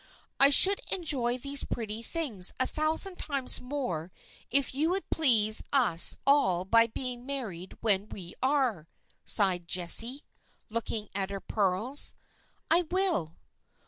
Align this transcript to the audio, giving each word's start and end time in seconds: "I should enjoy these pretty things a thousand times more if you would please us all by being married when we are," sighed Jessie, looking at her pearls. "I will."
"I 0.39 0.49
should 0.49 0.81
enjoy 0.91 1.37
these 1.37 1.63
pretty 1.63 2.01
things 2.01 2.55
a 2.59 2.65
thousand 2.65 3.17
times 3.19 3.61
more 3.61 4.11
if 4.49 4.73
you 4.73 4.89
would 4.89 5.07
please 5.11 5.63
us 5.71 6.17
all 6.25 6.65
by 6.65 6.87
being 6.87 7.23
married 7.23 7.77
when 7.81 8.09
we 8.09 8.33
are," 8.41 8.87
sighed 9.25 9.67
Jessie, 9.67 10.23
looking 10.71 11.07
at 11.13 11.29
her 11.29 11.39
pearls. 11.39 12.15
"I 12.71 12.81
will." 12.89 13.35